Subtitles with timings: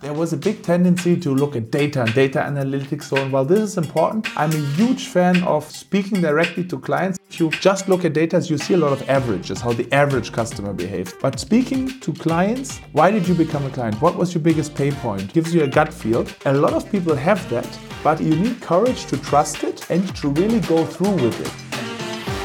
[0.00, 3.04] there was a big tendency to look at data and data analytics.
[3.04, 7.18] So, while this is important, I'm a huge fan of speaking directly to clients.
[7.30, 10.32] If you just look at data, you see a lot of averages, how the average
[10.32, 11.14] customer behaves.
[11.20, 14.00] But speaking to clients, why did you become a client?
[14.00, 15.32] What was your biggest pain point?
[15.32, 16.26] Gives you a gut feel.
[16.44, 17.68] A lot of people have that,
[18.04, 21.65] but you need courage to trust it and to really go through with it.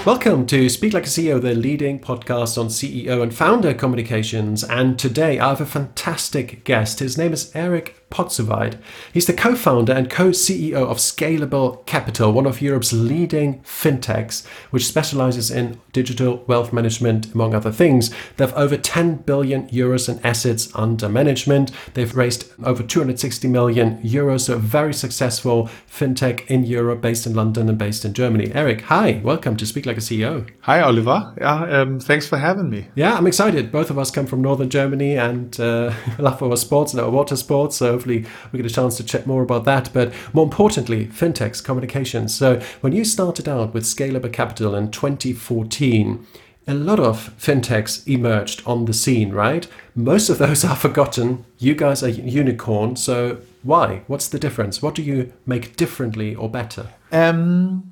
[0.03, 4.63] Welcome to Speak Like a CEO, the leading podcast on CEO and founder communications.
[4.63, 6.97] And today I have a fantastic guest.
[6.97, 8.77] His name is Erik Podzuweit.
[9.11, 14.45] He's the co founder and co CEO of Scalable Capital, one of Europe's leading fintechs,
[14.69, 18.11] which specializes in digital wealth management, among other things.
[18.37, 21.71] They have over 10 billion euros in assets under management.
[21.93, 27.33] They've raised over 260 million euros, so a very successful fintech in Europe, based in
[27.33, 28.51] London and based in Germany.
[28.53, 30.47] Erik, hi, welcome to Speak Like a CEO.
[30.61, 31.33] Hi, Oliver.
[31.39, 32.87] Yeah, um, thanks for having me.
[32.95, 33.71] Yeah, I'm excited.
[33.71, 37.35] Both of us come from northern Germany and uh, love our sports and our water
[37.35, 37.77] sports.
[37.77, 39.89] So hopefully we get a chance to chat more about that.
[39.93, 42.33] But more importantly, fintechs, communications.
[42.35, 46.25] So when you started out with Scalable Capital in 2014,
[46.67, 49.67] a lot of fintechs emerged on the scene, right?
[49.95, 51.45] Most of those are forgotten.
[51.59, 52.95] You guys are unicorn.
[52.95, 54.01] So why?
[54.07, 54.81] What's the difference?
[54.81, 56.87] What do you make differently or better?
[57.11, 57.90] Um,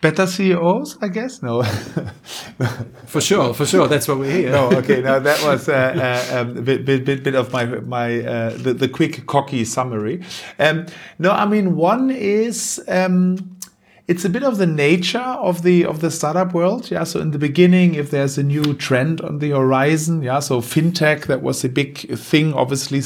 [0.00, 1.42] better CEOs, I guess.
[1.42, 1.62] No,
[3.06, 3.86] for sure, for sure.
[3.88, 4.52] That's what we're here.
[4.52, 5.00] no, okay.
[5.00, 5.72] Now that was uh,
[6.32, 9.64] uh, um, a bit, bit, bit, bit of my my uh, the, the quick cocky
[9.64, 10.22] summary.
[10.58, 10.86] Um,
[11.18, 12.82] no, I mean one is.
[12.88, 13.56] Um,
[14.10, 17.30] it's a bit of the nature of the of the startup world yeah so in
[17.30, 21.64] the beginning if there's a new trend on the horizon yeah so fintech that was
[21.64, 23.00] a big thing obviously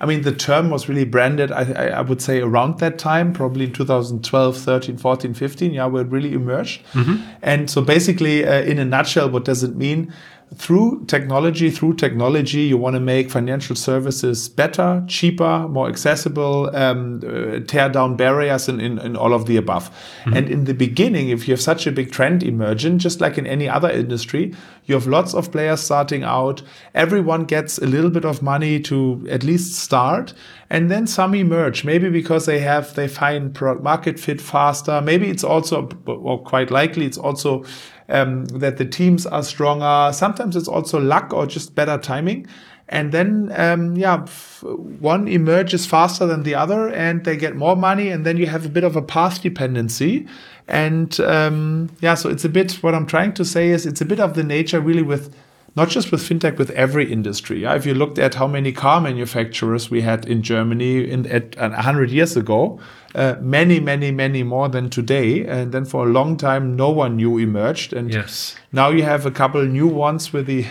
[0.00, 3.66] I mean, the term was really branded, I, I, would say, around that time, probably
[3.66, 6.84] in 2012, 13, 14, 15, yeah, where it really emerged.
[6.92, 7.22] Mm-hmm.
[7.40, 10.12] And so basically, uh, in a nutshell, what does it mean?
[10.54, 17.20] Through technology, through technology, you want to make financial services better, cheaper, more accessible, um,
[17.26, 19.90] uh, tear down barriers in, in, in, all of the above.
[19.90, 20.36] Mm-hmm.
[20.36, 23.46] And in the beginning, if you have such a big trend emergent, just like in
[23.46, 24.54] any other industry,
[24.84, 26.62] you have lots of players starting out.
[26.94, 30.34] Everyone gets a little bit of money to at least start.
[30.72, 35.02] And then some emerge, maybe because they have, they find product market fit faster.
[35.02, 37.62] Maybe it's also, or quite likely, it's also
[38.08, 40.14] um, that the teams are stronger.
[40.14, 42.46] Sometimes it's also luck or just better timing.
[42.88, 44.24] And then, um, yeah,
[44.62, 48.08] one emerges faster than the other and they get more money.
[48.08, 50.26] And then you have a bit of a path dependency.
[50.68, 54.06] And um, yeah, so it's a bit what I'm trying to say is it's a
[54.06, 55.36] bit of the nature really with
[55.74, 57.62] not just with fintech, with every industry.
[57.62, 57.74] Yeah?
[57.74, 62.10] If you looked at how many car manufacturers we had in Germany in, at 100
[62.10, 62.78] years ago,
[63.14, 65.46] uh, many, many, many more than today.
[65.46, 67.92] And then for a long time, no one new emerged.
[67.92, 68.56] And yes.
[68.70, 70.66] now you have a couple new ones with the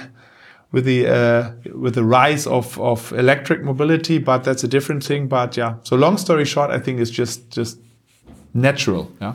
[0.72, 5.28] with the uh, with the rise of of electric mobility, but that's a different thing.
[5.28, 7.78] But yeah, so long story short, I think it's just just
[8.54, 9.12] natural.
[9.20, 9.34] Yeah.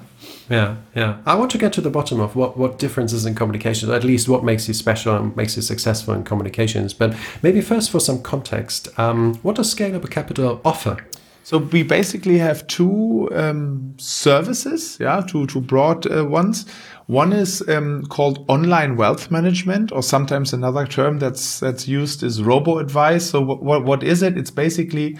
[0.48, 1.18] Yeah, yeah.
[1.26, 4.28] I want to get to the bottom of what, what differences in communications, at least
[4.28, 6.94] what makes you special and makes you successful in communications.
[6.94, 11.04] But maybe first, for some context, um, what does Scalable Capital offer?
[11.42, 16.66] So we basically have two um, services, yeah, two two broad uh, ones.
[17.06, 22.42] One is um, called online wealth management, or sometimes another term that's that's used is
[22.42, 23.30] robo advice.
[23.30, 24.36] So what what is it?
[24.36, 25.18] It's basically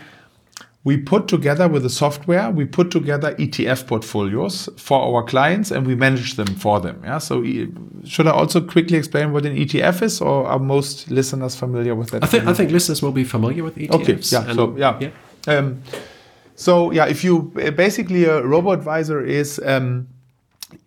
[0.86, 5.84] we put together with the software, we put together ETF portfolios for our clients and
[5.84, 7.02] we manage them for them.
[7.02, 7.18] Yeah.
[7.18, 7.42] So
[8.04, 12.12] should I also quickly explain what an ETF is or are most listeners familiar with
[12.12, 12.22] that?
[12.22, 13.94] I think, I think listeners will be familiar with ETFs.
[13.94, 14.12] Okay.
[14.12, 14.54] Yeah.
[14.54, 15.00] so yeah.
[15.00, 15.58] yeah.
[15.58, 15.82] Um,
[16.54, 17.42] so yeah, if you
[17.74, 20.06] basically a robo advisor is, um,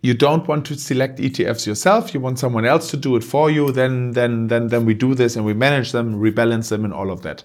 [0.02, 2.12] you don't want to select ETFs yourself.
[2.12, 3.72] You want someone else to do it for you.
[3.72, 7.10] Then, then, then, then we do this and we manage them, rebalance them, and all
[7.10, 7.42] of that.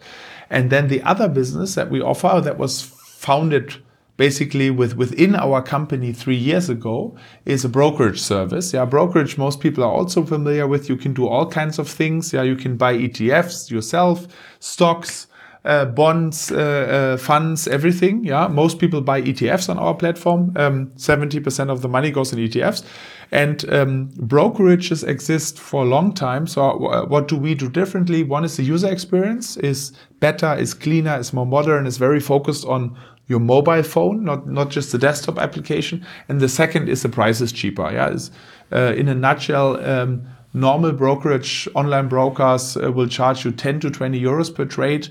[0.49, 3.75] And then the other business that we offer that was founded
[4.17, 8.73] basically with within our company three years ago is a brokerage service.
[8.73, 10.89] Yeah, brokerage most people are also familiar with.
[10.89, 12.31] You can do all kinds of things.
[12.31, 14.27] Yeah, you can buy ETFs yourself,
[14.59, 15.27] stocks.
[15.65, 18.23] Uh, bonds, uh, uh, funds, everything.
[18.23, 20.53] Yeah, most people buy ETFs on our platform.
[20.57, 22.83] Um, 70% of the money goes in ETFs.
[23.31, 26.45] And um, brokerages exist for a long time.
[26.45, 28.21] So uh, what do we do differently?
[28.21, 32.65] One is the user experience is better, is cleaner, is more modern, is very focused
[32.65, 32.95] on
[33.27, 36.05] your mobile phone, not not just the desktop application.
[36.29, 37.91] And the second is the price is cheaper.
[37.91, 38.29] Yeah, is
[38.71, 39.83] uh, in a nutshell.
[39.83, 45.09] Um, normal brokerage online brokers uh, will charge you 10 to 20 euros per trade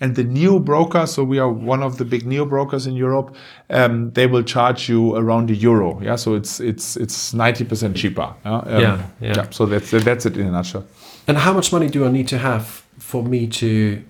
[0.00, 3.34] and the new broker, so we are one of the big neo brokers in Europe,
[3.70, 6.00] um, they will charge you around a euro.
[6.02, 8.34] Yeah, so it's it's it's ninety percent cheaper.
[8.44, 8.58] Yeah?
[8.58, 9.46] Um, yeah, yeah, yeah.
[9.50, 10.84] So that's that's it in a nutshell.
[11.26, 12.64] And how much money do I need to have
[12.98, 14.02] for me to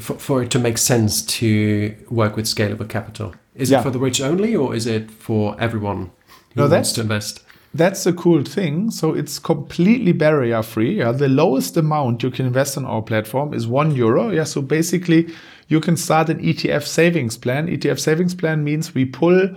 [0.00, 3.34] for, for it to make sense to work with scalable capital?
[3.54, 3.80] Is Yeah.
[3.80, 6.10] it for the rich only, or is it for everyone
[6.54, 7.43] who No, wants to invest?
[7.74, 8.92] That's the cool thing.
[8.92, 10.98] So it's completely barrier free.
[10.98, 11.10] Yeah?
[11.10, 14.30] The lowest amount you can invest on our platform is one euro.
[14.30, 14.44] Yeah.
[14.44, 15.28] So basically,
[15.68, 17.66] you can start an ETF savings plan.
[17.66, 19.50] ETF savings plan means we pull,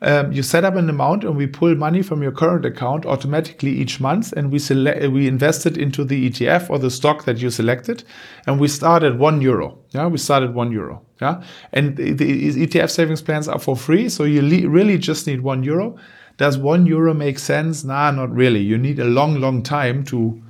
[0.00, 3.72] um, you set up an amount and we pull money from your current account automatically
[3.72, 7.38] each month, and we select we invest it into the ETF or the stock that
[7.38, 8.04] you selected,
[8.46, 9.76] and we start at one euro.
[9.90, 11.02] Yeah, we start at one euro.
[11.20, 11.42] Yeah,
[11.72, 15.64] and the, the ETF savings plans are for free, so you really just need one
[15.64, 15.98] euro.
[16.38, 17.84] Does one euro make sense?
[17.84, 18.60] Nah, not really.
[18.60, 20.42] You need a long, long time to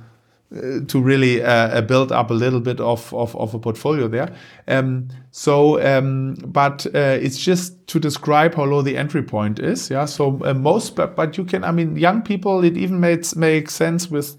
[0.51, 4.07] uh, to really uh, uh, build up a little bit of, of, of a portfolio
[4.07, 4.33] there.
[4.67, 9.91] Um, so, um, but uh, it's just to describe how low the entry point is.
[9.91, 10.05] Yeah.
[10.05, 13.75] So uh, most, but, but you can, I mean, young people, it even makes makes
[13.75, 14.37] sense with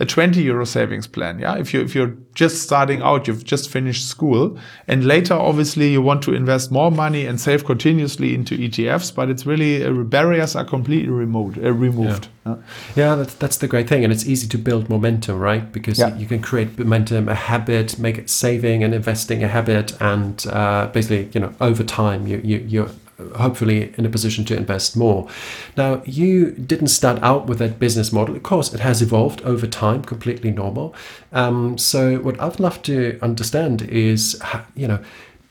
[0.00, 1.38] a 20 euro savings plan.
[1.38, 1.56] Yeah.
[1.58, 4.58] If you if you're just starting out, you've just finished school,
[4.88, 9.28] and later obviously you want to invest more money and save continuously into ETFs, but
[9.28, 11.58] it's really uh, barriers are completely removed.
[11.58, 12.28] Uh, removed.
[12.46, 12.56] Yeah.
[12.96, 14.02] Yeah, that's, that's the great thing.
[14.02, 15.70] And it's easy to build momentum, right?
[15.70, 16.16] Because Yeah.
[16.16, 19.92] you can create momentum, a habit, make it saving and investing a habit.
[20.00, 22.90] And uh, basically, you know, over time, you, you, you're
[23.36, 25.28] hopefully in a position to invest more.
[25.76, 28.36] Now, you didn't start out with that business model.
[28.36, 30.94] Of course, it has evolved over time, completely normal.
[31.32, 34.40] Um, so, what I'd love to understand is,
[34.74, 35.00] you know,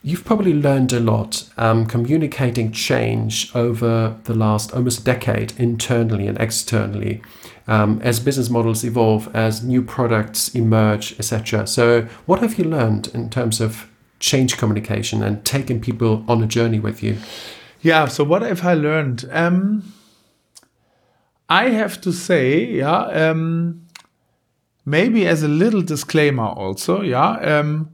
[0.01, 6.39] You've probably learned a lot um, communicating change over the last almost decade, internally and
[6.39, 7.21] externally,
[7.67, 11.67] um, as business models evolve, as new products emerge, etc.
[11.67, 13.89] So, what have you learned in terms of
[14.21, 17.17] change communication and taking people on a journey with you?
[17.81, 18.07] Yeah.
[18.07, 19.29] So what have I learned?
[19.31, 19.93] Um,
[21.49, 23.87] I have to say, yeah, um,
[24.85, 27.89] maybe as a little disclaimer also, yeah, um,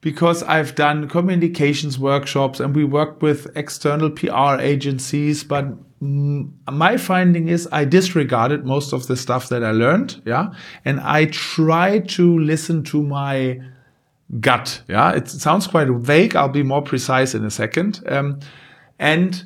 [0.00, 5.66] because I've done communications workshops and we work with external PR agencies, but
[6.00, 10.52] my finding is I disregarded most of the stuff that I learned, yeah,
[10.84, 13.60] and I try to listen to my
[14.40, 14.82] gut.
[14.88, 16.36] Yeah, it sounds quite vague.
[16.36, 18.00] I'll be more precise in a second.
[18.06, 18.40] Um,
[18.98, 19.44] and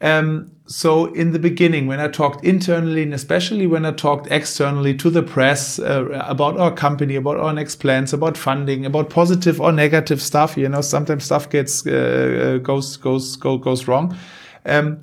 [0.00, 4.94] um, so in the beginning, when I talked internally and especially when I talked externally
[4.96, 9.60] to the press uh, about our company, about our next plans, about funding, about positive
[9.60, 14.16] or negative stuff, you know, sometimes stuff gets uh, goes goes goes goes wrong.
[14.66, 15.02] Um,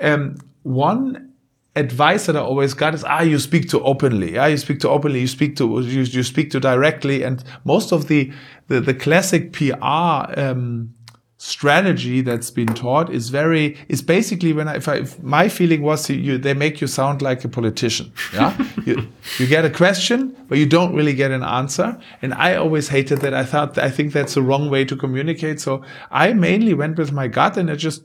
[0.00, 1.30] um, one
[1.76, 4.38] advice that I always got is ah you speak too openly.
[4.38, 5.20] Ah you speak too openly.
[5.20, 7.22] You speak to you, you speak to directly.
[7.22, 8.32] And most of the
[8.66, 10.94] the, the classic PR um,
[11.42, 15.80] strategy that's been taught is very is basically when I, if, I, if my feeling
[15.80, 18.54] was you they make you sound like a politician yeah?
[18.84, 19.08] You,
[19.38, 21.96] you get a question but you don't really get an answer.
[22.20, 23.32] And I always hated that.
[23.32, 25.60] I thought I think that's the wrong way to communicate.
[25.60, 28.02] So I mainly went with my gut and I just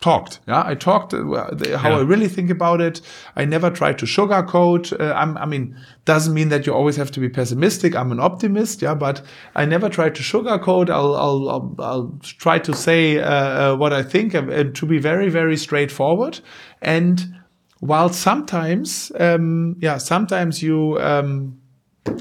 [0.00, 0.38] talked.
[0.46, 1.18] Yeah, I talked uh,
[1.52, 1.98] the- how Yeah.
[1.98, 3.00] I really think about it.
[3.34, 4.98] I never tried to sugarcoat.
[4.98, 7.96] Uh, I'm, I mean, doesn't mean that you always have to be pessimistic.
[7.96, 8.80] I'm an optimist.
[8.80, 9.22] Yeah, but
[9.56, 10.88] I never try to sugarcoat.
[10.88, 13.24] I'll, I'll, I'll, I'll try to say uh,
[13.72, 16.40] uh, what I think and to be very, very straightforward.
[16.80, 17.34] And
[17.80, 21.60] while sometimes, um, yeah, sometimes you, um,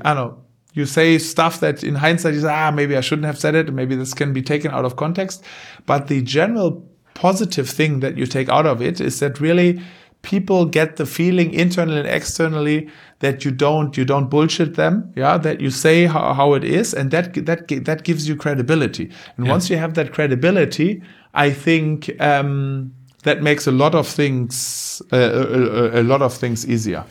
[0.03, 0.44] I don't know,
[0.74, 3.74] you say stuff that in hindsight you say, ah, maybe I shouldn't have said it,
[3.74, 5.44] maybe this can be taken out of context.
[5.88, 9.81] But the general positive thing that you take out of it is that really
[10.21, 12.88] people get the feeling internally and externally
[13.19, 16.93] that you don't you don't bullshit them yeah that you say how, how it is
[16.93, 19.09] and that that that gives you credibility.
[19.38, 21.01] And once you have that credibility
[21.33, 22.91] i think um,
[23.24, 27.03] that makes a lot of things uh, a, a, a lot of things easier.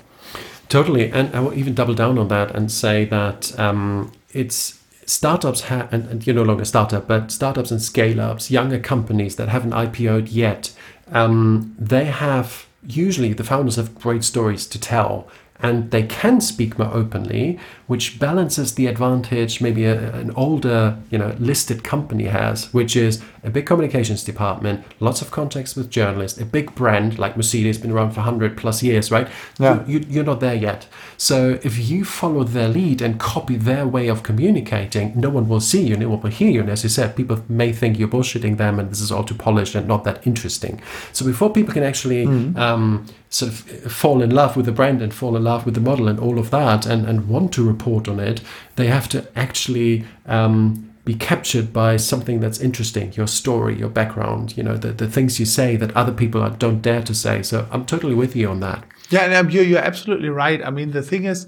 [0.68, 4.75] Totally, and I will even double down on that and say that um, it's
[5.06, 9.36] startups ha- and, and you're no longer startup, but startups and scale ups, younger companies
[9.36, 10.72] that haven't IPO'd yet,
[11.12, 15.28] um, they have usually the founders have great stories to tell.
[15.60, 21.18] And they can speak more openly, which balances the advantage maybe a, an older, you
[21.18, 26.38] know, listed company has, which is a big communications department, lots of contacts with journalists,
[26.40, 29.28] a big brand like Mercedes, been around for 100 plus years, right?
[29.58, 29.84] Yeah.
[29.86, 30.88] You, you, you're not there yet.
[31.16, 35.60] So if you follow their lead and copy their way of communicating, no one will
[35.60, 36.60] see you, no one will hear you.
[36.60, 39.34] And as you said, people may think you're bullshitting them and this is all too
[39.34, 40.82] polished and not that interesting.
[41.12, 43.58] So before people can actually um, sort of
[43.92, 46.38] fall in love with the brand and fall in love with the model and all
[46.38, 48.40] of that and, and want to report on it,
[48.76, 54.56] they have to actually um, be captured by something that's interesting your story your background
[54.56, 57.66] you know the, the things you say that other people don't dare to say so
[57.70, 60.60] i'm totally with you on that Yeah, and um, you're, you're absolutely right.
[60.64, 61.46] I mean, the thing is,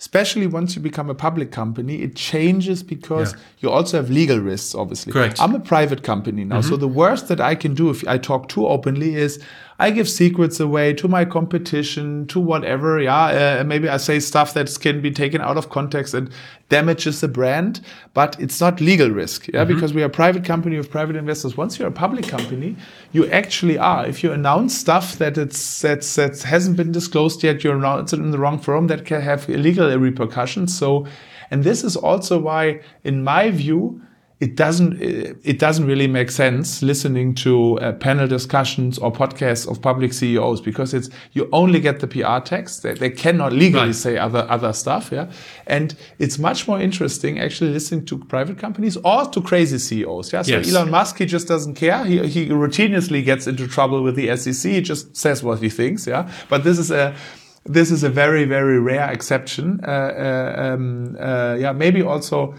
[0.00, 3.38] especially once you become a public company, it changes because Yeah.
[3.60, 5.12] you also have legal risks, obviously.
[5.12, 5.38] Correct.
[5.38, 6.62] I'm a private company now.
[6.62, 9.38] So the worst that I can do if I talk too openly is
[9.78, 13.00] I give secrets away to my competition, to whatever.
[13.00, 16.30] Yeah, uh, maybe I say stuff that can be taken out of context and
[16.68, 17.80] damages the brand,
[18.12, 19.48] but it's not legal risk.
[19.48, 21.56] Yeah, because we are a private company with private investors.
[21.56, 22.76] Once you're a public company,
[23.12, 24.06] you actually are.
[24.06, 28.20] If you announce stuff that it's that's that hasn't been disclosed yet, you're announced it
[28.20, 28.86] in the wrong forum.
[28.86, 30.76] That can have illegal repercussions.
[30.76, 31.06] So,
[31.50, 34.00] and this is also why, in my view
[34.40, 39.80] it doesn't it doesn't really make sense listening to uh, panel discussions or podcasts of
[39.80, 42.82] public CEOs because it's you only get the PR text.
[42.82, 43.94] They, they cannot legally Right.
[43.94, 45.30] say other other stuff yeah?
[45.68, 50.42] And it's much more interesting actually listening to private companies or to crazy CEOs yeah?
[50.42, 50.74] So Yes.
[50.74, 52.04] Elon Musk he just doesn't care.
[52.04, 56.06] He, he routinely gets into trouble with the SEC he just says what he thinks
[56.08, 56.28] yeah?
[56.48, 57.14] But this is a
[57.64, 59.80] this is a very very rare exception.
[59.86, 62.54] Uh, uh, um, uh, yeah maybe also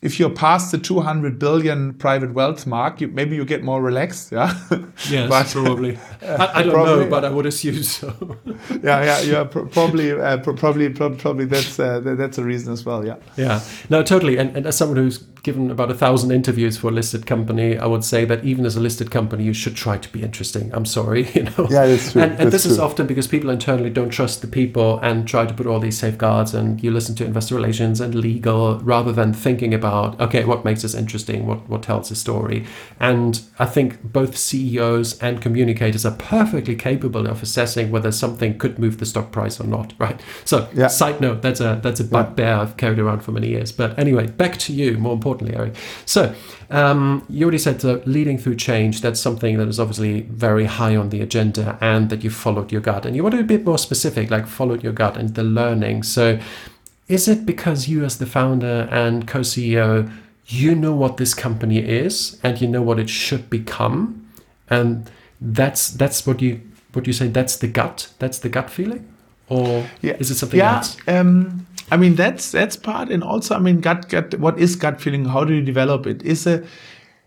[0.00, 4.30] if you're past the 200 billion private wealth mark, you, maybe you get more relaxed.
[4.32, 4.54] Yeah.
[5.10, 5.96] Yes, But- probably.
[6.22, 8.36] I, I don't probably, know, but I would assume so.
[8.82, 9.04] yeah.
[9.04, 9.20] Yeah.
[9.22, 9.44] Yeah.
[9.44, 13.04] Pro- probably, uh, pro- probably, pro- probably that's, uh, th- that's a reason as well.
[13.06, 13.16] Yeah.
[13.36, 14.36] Yeah, no, totally.
[14.38, 17.86] And, and as someone who's given about a thousand interviews for a listed company, I
[17.86, 20.70] would say that even as a listed company, you should try to be interesting.
[20.74, 21.66] I'm sorry, you know.
[21.70, 22.20] Yeah, that's true.
[22.22, 25.46] And, and That's this is often because people internally don't trust the people and try
[25.46, 26.52] to put all these safeguards.
[26.52, 30.82] And you listen to investor relations and legal rather than thinking about okay, what makes
[30.82, 32.66] this interesting, what what tells a story.
[33.00, 38.78] And I think both CEOs and communicators are perfectly capable of assessing whether something could
[38.78, 39.88] move the stock price or not.
[40.06, 40.20] Right.
[40.44, 40.88] So, Yeah.
[40.88, 43.72] side note, that's a that's a bugbear I've carried around for many years.
[43.72, 44.98] But anyway, back to you.
[44.98, 45.12] More
[46.06, 46.34] So,
[46.70, 49.00] um, you already said uh, leading through change.
[49.00, 52.80] That's something that is obviously very high on the agenda, and that you followed your
[52.80, 53.06] gut.
[53.06, 55.44] And you want to be a bit more specific, like followed your gut and the
[55.44, 56.02] learning.
[56.02, 56.38] So,
[57.08, 60.10] is it because you, as the founder and co-CEO,
[60.46, 64.28] you know what this company is and you know what it should become,
[64.68, 66.60] and that's that's what you
[66.92, 67.28] what you say.
[67.28, 68.10] That's the gut.
[68.18, 69.06] That's the gut feeling,
[69.48, 70.96] or is it something yeah, else?
[71.06, 74.38] Um, I mean that's that's part, and also I mean gut gut.
[74.38, 75.24] What is gut feeling?
[75.24, 76.22] How do you develop it?
[76.22, 76.64] Is a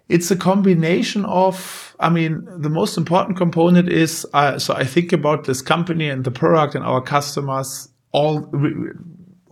[0.10, 1.96] it's a combination of.
[2.00, 6.24] I mean, the most important component is uh, so I think about this company and
[6.24, 8.50] the product and our customers all.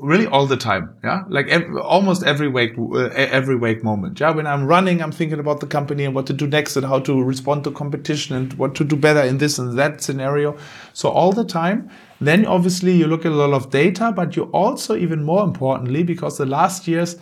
[0.01, 1.23] Re- really all the time yeah?
[1.27, 4.31] Like ev- almost every wake uh, every wake moment yeah?
[4.31, 6.99] When i'm running i'm thinking about the company and what to do next and how
[6.99, 10.57] to respond to competition and what to do better in this and that scenario.
[10.93, 11.89] So all the time
[12.21, 16.03] then obviously you look at a lot of data but you also even more importantly
[16.03, 17.17] because the last years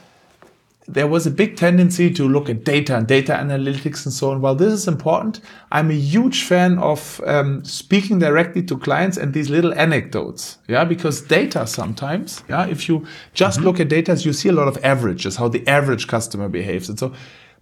[0.87, 4.39] there was a big tendency to look at data and data analytics and so on.
[4.39, 9.33] While this is important, I'm a huge fan of um, speaking directly to clients and
[9.33, 10.59] these little anecdotes.
[10.67, 14.69] Yeah, because data sometimes, yeah, if you just look at data, you see a lot
[14.69, 17.13] of averages, how the average customer behaves, and so.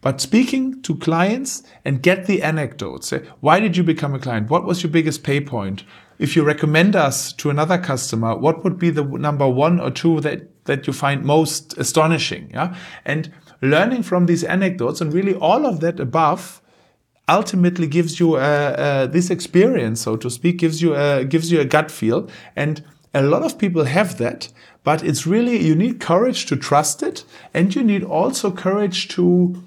[0.01, 3.07] But speaking to clients and get the anecdotes.
[3.07, 4.51] Say, why did you become a client?
[4.51, 5.83] What was your biggest pay point?
[6.19, 10.19] If you recommend us to another customer, what would be the number one or two
[10.21, 12.51] that that you find most astonishing?
[12.53, 13.31] Yeah, and
[13.61, 16.61] learning from these anecdotes and really all of that above
[17.27, 21.59] ultimately gives you uh, uh, this experience, so to speak, gives you a, gives you
[21.59, 24.49] a gut feel, and a lot of people have that.
[24.83, 29.63] But it's really you need courage to trust it, and you need also courage to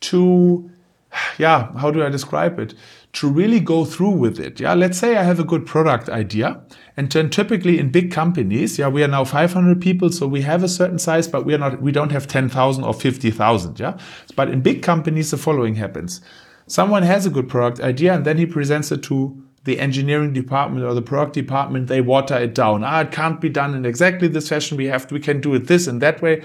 [0.00, 0.70] to
[1.38, 2.74] yeah how do I describe it
[3.14, 4.58] to really go through with it.
[4.58, 6.62] Yeah, let's say I have a good product idea,
[6.96, 10.62] and then typically in big companies, yeah, we are now 500 people, so we have
[10.62, 13.78] a certain size, but we are not we don't have 10,000 or 50,000.
[13.78, 13.98] Yeah,
[14.34, 16.20] but in big companies, the following happens.
[16.66, 20.84] Someone has a good product idea and then he presents it to the engineering department
[20.84, 21.88] or the product department.
[21.88, 22.82] They water it down.
[22.82, 24.76] Ah it can't be done in exactly this fashion.
[24.76, 26.42] We have to, we can do it this and that way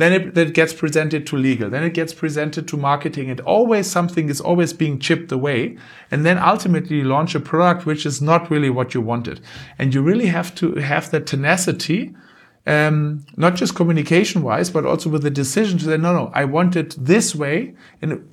[0.00, 1.68] then it, it gets presented to legal.
[1.70, 3.30] Then it gets presented to marketing.
[3.30, 5.76] And always something is always being chipped away.
[6.10, 9.40] And then ultimately you launch a product which is not really what you wanted.
[9.78, 12.14] And you really have to have that tenacity
[12.66, 16.44] um, not just communication wise, but also with the decision to say, no, no, I
[16.44, 17.74] want it this way.
[18.02, 18.30] And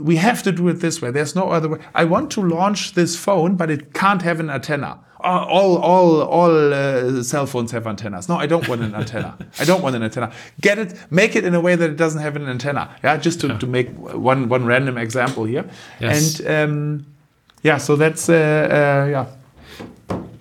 [0.00, 1.10] we have to do it this way.
[1.10, 1.78] There's no other way.
[1.94, 5.00] I want to launch this phone, but it can't have an antenna.
[5.24, 8.28] Uh, All, all, all uh, cell phones have antennas.
[8.28, 9.38] No, I don't want an antenna.
[9.60, 10.32] I don't want an antenna.
[10.60, 12.90] Get it, make it in a way that it doesn't have an antenna.
[13.04, 15.64] Yeah, just to, to make one, one random example here.
[16.00, 16.40] Yes.
[16.40, 17.06] And um,
[17.62, 19.26] yeah, so that's uh, uh, yeah.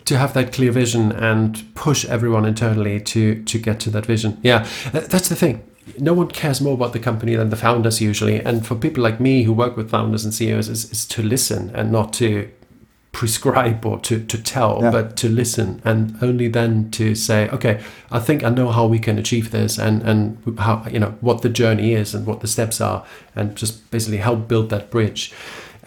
[0.06, 4.40] to have that clear vision and push everyone internally to to get to that vision.
[4.42, 5.62] Yeah, that's the thing.
[6.00, 8.40] No one cares more about the company than the founders usually.
[8.40, 11.72] And for people like me who work with founders and CEOs, is, is to listen
[11.76, 12.50] and not to
[13.12, 14.92] prescribe or to, to tell, Yeah.
[14.92, 19.00] but to listen and only then to say, okay, I think I know how we
[19.00, 22.48] can achieve this and, and how, you know, what the journey is and what the
[22.48, 23.06] steps are
[23.36, 25.34] and just basically help build that bridge.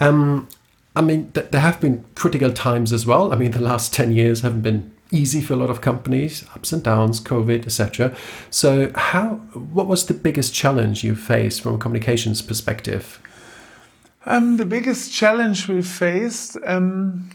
[0.01, 0.49] Um,
[0.95, 3.33] I mean, th- there have been critical times as well.
[3.33, 6.73] I mean, the last 10 years haven't been easy for a lot of companies, ups
[6.73, 8.15] and downs, COVID, etc.
[8.51, 9.37] So, how,
[9.73, 13.21] what was the biggest challenge you faced from a communications perspective?
[14.27, 17.31] Um, the biggest challenge we faced, um,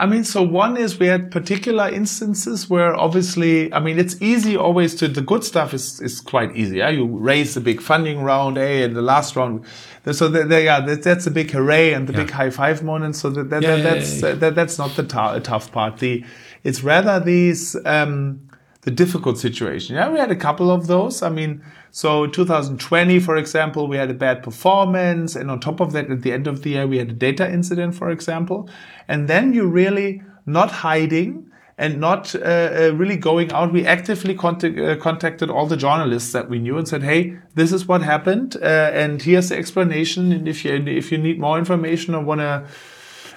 [0.00, 4.56] I mean, so one is we had particular instances where obviously, I mean, it's easy
[4.56, 6.76] always to, the good stuff is, is quite easy.
[6.78, 6.90] Yeah?
[6.90, 9.64] You raise the big funding round, A, and the last round.
[10.12, 13.16] So there, yeah, that, that's a big hooray and the big high five moment.
[13.16, 14.34] So that, that, Yeah, that that's, yeah, yeah.
[14.36, 15.98] That, that's not the tou- tough part.
[15.98, 16.24] The,
[16.64, 18.48] it's rather these, um,
[18.82, 19.96] the difficult situation.
[19.96, 21.22] Yeah, we had a couple of those.
[21.22, 25.92] I mean, so 2020, for example, we had a bad performance, and on top of
[25.92, 28.68] that, at the end of the year, we had a data incident, for example.
[29.08, 33.72] And then you're really not hiding and not uh, uh, really going out.
[33.72, 37.72] We actively contact, uh, contacted all the journalists that we knew and said, "Hey, this
[37.72, 40.32] is what happened, uh, and here's the explanation.
[40.32, 42.66] And if you if you need more information or want to."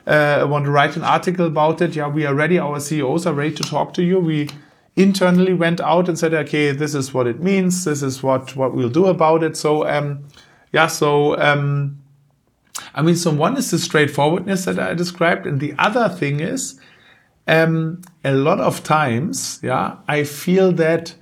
[0.08, 2.58] Uh, I want to write an article about it, yeah, we are ready.
[2.58, 4.20] Our CEOs are ready to talk to you.
[4.20, 4.50] We
[4.96, 7.86] internally went out and said, okay, this is what it means.
[7.86, 9.56] This is what what we'll do about it.
[9.56, 10.28] So, um,
[10.74, 12.02] yeah, so um,
[12.96, 16.80] I mean, so one is the straightforwardness that I described, and the other thing is,
[17.48, 21.16] um, a lot of times, yeah, I feel that.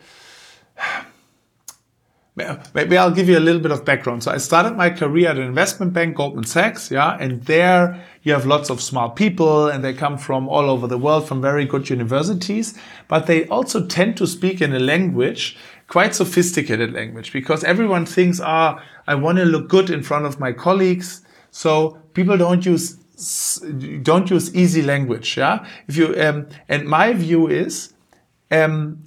[2.74, 4.24] Maybe I'll give you a little bit of background.
[4.24, 8.34] So I started my career at an investment bank, Goldman Sachs, yeah, and there you
[8.34, 11.65] have lots of smart people and they come from all over the world from very
[11.65, 12.77] good universities,
[13.08, 18.39] but they also tend to speak in a language, quite sophisticated language, because everyone thinks,
[18.41, 21.22] ah, I want to look good in front of my colleagues.
[21.51, 22.98] So people don't use
[24.01, 25.65] don't use easy language, yeah.
[25.88, 27.93] If you um, and my view is
[28.51, 29.03] um,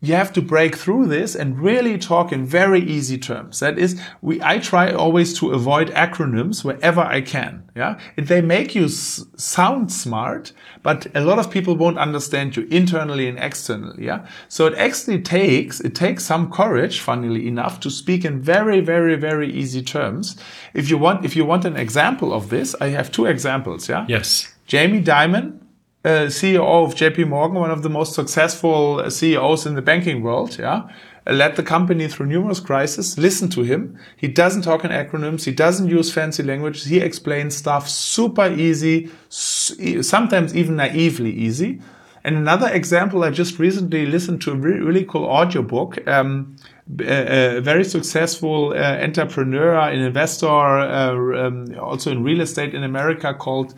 [0.00, 3.58] you have to break through this and really talk in very easy terms.
[3.58, 7.68] That is, we, I try always to avoid acronyms wherever I can.
[7.74, 7.98] Yeah.
[8.16, 10.52] They make you s- sound smart,
[10.84, 14.04] but a lot of people won't understand you internally and externally.
[14.04, 14.24] Yeah.
[14.48, 19.16] So it actually takes, it takes some courage, funnily enough, to speak in very, very,
[19.16, 20.36] very easy terms.
[20.74, 23.88] If you want, if you want an example of this, I have two examples.
[23.88, 24.06] Yeah.
[24.08, 24.54] Yes.
[24.66, 25.58] Jamie Dimon,
[26.04, 30.22] uh, CEO of JP Morgan, one of the most successful uh, CEOs in the banking
[30.22, 30.88] world, yeah,
[31.26, 33.18] uh, led the company through numerous crises.
[33.18, 33.98] Listen to him.
[34.16, 35.44] He doesn't talk in acronyms.
[35.44, 36.86] He doesn't use fancy language.
[36.86, 41.80] He explains stuff super easy, sometimes even naively easy.
[42.24, 46.06] And another example, I just recently listened to a really, really cool audiobook.
[46.06, 46.56] Um,
[47.00, 52.82] a, a very successful uh, entrepreneur, an investor, uh, um, also in real estate in
[52.82, 53.74] America called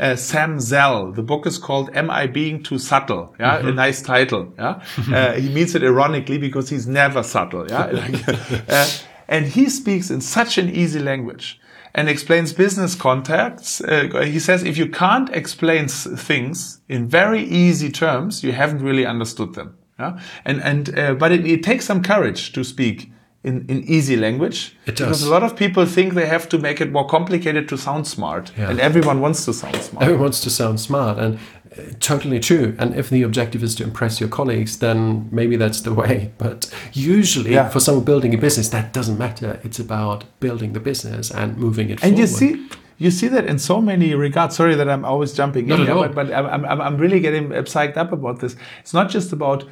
[0.00, 1.12] uh, Sam Zell.
[1.12, 4.52] The book is called "Am I Being Too Subtle?" Yeah, a nice title.
[4.58, 4.82] Yeah,
[5.12, 7.68] uh, he means it ironically because he's never subtle.
[7.68, 7.84] Yeah,
[8.68, 8.88] uh,
[9.28, 11.60] and he speaks in such an easy language
[11.94, 13.80] and explains business contacts.
[13.80, 19.06] Uh, he says if you can't explain things in very easy terms, you haven't really
[19.06, 19.76] understood them.
[19.98, 23.12] Yeah, and and uh, but it, it takes some courage to speak.
[23.42, 26.78] In, in easy language, It because a lot of people think they have to make
[26.78, 28.68] it more complicated to sound smart, Yeah.
[28.70, 30.02] and everyone wants to sound smart.
[30.02, 32.74] Everyone wants to sound smart and uh, totally true.
[32.78, 36.32] And if the objective is to impress your colleagues, then maybe that's the way.
[36.38, 37.70] But usually, Yeah.
[37.70, 39.58] for someone building a business, that doesn't matter.
[39.64, 42.10] It's about building the business and moving it forward.
[42.10, 45.66] and you see you see that in so many regards sorry that i'm always jumping
[45.66, 46.02] Not in at here all.
[46.08, 49.32] but, but I'm, I'm, I'm really getting uh, psyched up about this it's not just
[49.32, 49.64] about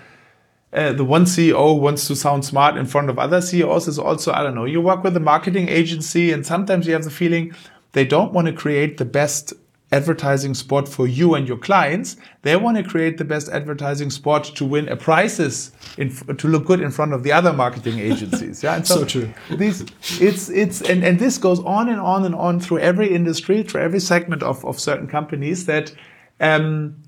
[0.72, 4.32] uh, the one CEO wants to sound smart in front of other CEOs is also,
[4.32, 7.54] I don't know, you work with a marketing agency and sometimes you have the feeling
[7.92, 9.54] they don't want to create the best
[9.90, 12.16] advertising spot for you and your clients.
[12.42, 16.66] They want to create the best advertising spot to win a prizes in, to look
[16.66, 18.62] good in front of the other marketing agencies.
[18.62, 19.32] Yeah, and So true.
[19.50, 19.86] These,
[20.20, 23.80] it's it's and, and this goes on and on and on through every industry, through
[23.80, 25.94] every segment of, of certain companies that
[26.40, 27.02] um,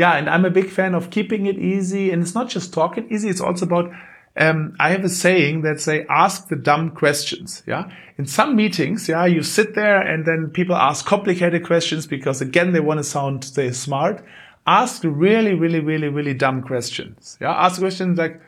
[0.00, 2.10] yeah, and I'm a big fan of keeping it easy.
[2.10, 3.92] And it's not just talking easy, it's also about
[4.34, 7.62] um, I have a saying that say, ask the dumb questions.
[7.66, 7.90] Yeah.
[8.16, 12.72] In some meetings, yeah, you sit there and then people ask complicated questions because again,
[12.72, 14.24] they want to sound, say, smart.
[14.66, 17.36] Ask really, really, really, really dumb questions.
[17.38, 17.52] Yeah.
[17.52, 18.40] Ask questions like,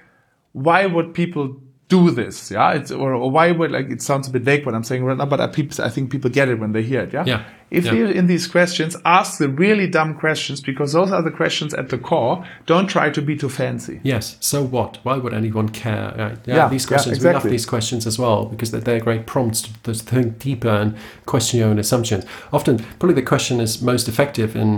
[0.53, 2.51] why would people do this?
[2.51, 5.05] Yeah, it's or, or why would like it sounds a bit vague what I'm saying
[5.05, 5.45] right now, but I,
[5.85, 7.13] I think people get it when they hear it.
[7.13, 7.25] Yeah.
[7.27, 7.45] Yeah.
[7.73, 7.95] If Yeah.
[7.95, 11.89] you're in these questions, ask the really dumb questions because those are the questions at
[11.89, 12.45] the core.
[12.67, 13.99] Don't try to be too fancy.
[14.03, 14.37] Yes.
[14.41, 14.99] So what?
[15.05, 16.15] Why would anyone care?
[16.19, 16.39] Right?
[16.45, 17.25] Yeah, Yeah, these yeah, questions.
[17.25, 20.69] We love these questions as well because they're, they're great prompts to, to think deeper
[20.69, 22.25] and question your own assumptions.
[22.53, 24.71] Often, probably the question is most effective in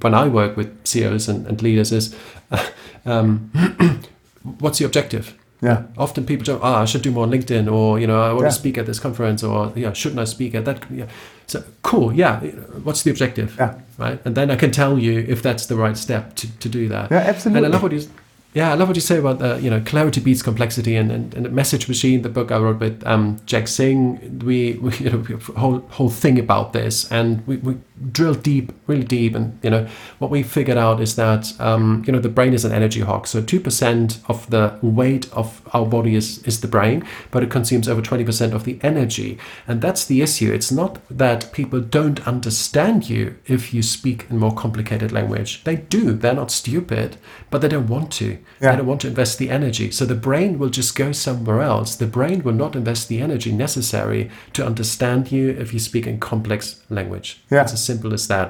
[0.00, 2.16] when I work with CEOs and, and leaders is,
[3.04, 3.50] um,
[4.60, 5.34] what's the objective?
[5.62, 5.82] Yeah.
[5.98, 8.44] Often people joke, ah, I should do more on LinkedIn, or you know, I want
[8.44, 8.48] Yeah.
[8.48, 10.84] to speak at this conference, or yeah, shouldn't I speak at that?
[10.90, 11.06] Yeah.
[11.46, 12.40] So cool, yeah.
[12.84, 13.56] What's the objective?
[13.58, 13.74] Yeah.
[13.98, 16.88] Right, and then I can tell you if that's the right step to, to do
[16.88, 17.10] that.
[17.10, 17.58] Yeah, absolutely.
[17.58, 18.08] And I love what you,
[18.54, 21.34] yeah, I love what you say about the, you know, clarity beats complexity, and and,
[21.34, 25.10] and the message machine, the book I wrote with um, Jack Singh, we, we you
[25.10, 27.76] know we have a whole whole thing about this, and we, we
[28.12, 29.86] drill deep, really deep, and you know
[30.18, 33.26] what we figured out is that um, you know the brain is an energy hog,
[33.26, 37.50] so two percent of the weight of our body is is the brain, but it
[37.50, 40.52] consumes over twenty percent of the energy, and that's the issue.
[40.52, 45.64] It's not that people don't understand you if you speak in more complicated language.
[45.64, 46.12] They do.
[46.12, 47.16] They're not stupid,
[47.50, 48.38] but they don't want to.
[48.60, 48.72] Yeah.
[48.72, 49.90] They don't want to invest the energy.
[49.90, 51.96] So the brain will just go somewhere else.
[51.96, 56.20] The brain will not invest the energy necessary to understand you if you speak in
[56.20, 57.42] complex language.
[57.50, 57.66] Yeah.
[57.90, 58.48] Simple as that.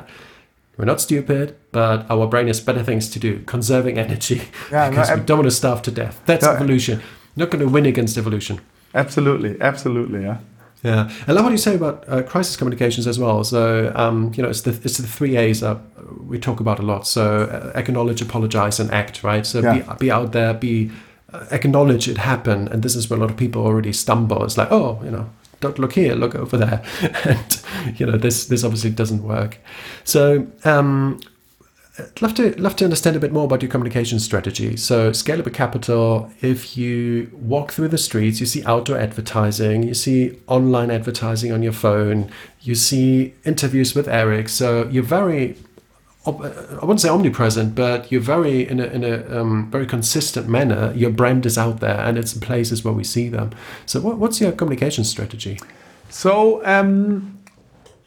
[0.77, 4.41] We're not stupid, but our brain has better things to do, conserving energy,
[4.73, 6.17] Yeah, no, because we don't want to starve to death.
[6.27, 6.97] That's No, evolution.
[7.37, 8.61] Not going to win against evolution.
[8.95, 10.23] Absolutely, absolutely.
[10.23, 10.39] Yeah.
[10.83, 13.45] Yeah, I love what you say about uh, crisis communications as well.
[13.45, 15.77] So, um, you know, it's the it's the three A's uh,
[16.27, 17.07] we talk about a lot.
[17.07, 19.23] So, uh, acknowledge, apologize, and act.
[19.23, 19.45] Right.
[19.47, 19.75] So, Yeah.
[19.75, 20.91] be, be out there, be
[21.35, 24.43] uh, acknowledge it happened, and this is where a lot of people already stumble.
[24.45, 25.27] It's like, oh, you know,
[25.61, 26.81] don't look here, look over there,
[27.25, 27.60] and
[27.97, 29.59] you know, this this obviously doesn't work.
[30.05, 31.21] So, um,
[31.99, 34.77] I'd love to love to understand a bit more about your communication strategy.
[34.77, 36.31] So, scalable capital.
[36.41, 41.63] If you walk through the streets, you see outdoor advertising, you see online advertising on
[41.63, 42.31] your phone,
[42.63, 44.49] you see interviews with Erik.
[44.49, 45.57] So you're very,
[46.27, 50.93] I wouldn't say omnipresent, but you're very in a in a um, very consistent manner.
[50.95, 53.51] Your brand is out there, and it's in places where we see them.
[53.87, 55.59] So, what, what's your communication strategy?
[56.09, 57.40] So, um,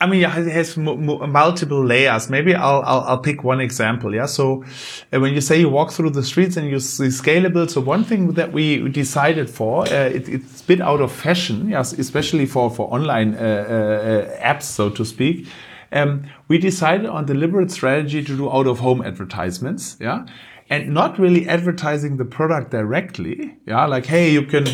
[0.03, 2.29] I mean, it has mu- mu- multiple layers.
[2.29, 4.13] Maybe I'll, I'll, I'll pick one example.
[4.13, 4.25] Yeah.
[4.25, 4.65] So
[5.13, 8.03] uh, when you say you walk through the streets and you see scalable, so one
[8.03, 12.45] thing that we decided for, uh, it, it's a bit out of fashion, yes, especially
[12.45, 15.47] for, for online uh, uh, apps, so to speak.
[15.93, 19.95] Um, we decided on deliberate strategy to do out of home advertisements.
[20.01, 20.25] Yeah.
[20.69, 23.55] And not really advertising the product directly.
[23.65, 23.85] Yeah.
[23.85, 24.65] Like, hey, you can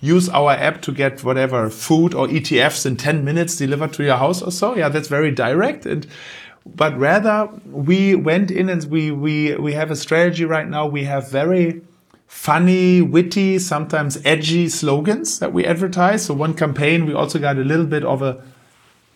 [0.00, 4.16] use our app to get whatever food or ETFs in 10 minutes delivered to your
[4.16, 4.76] house or so.
[4.76, 5.86] Yeah, that's very direct.
[5.86, 6.06] And
[6.66, 10.86] but rather we went in and we we we have a strategy right now.
[10.86, 11.82] We have very
[12.26, 16.26] funny, witty, sometimes edgy slogans that we advertise.
[16.26, 18.42] So one campaign we also got a little bit of a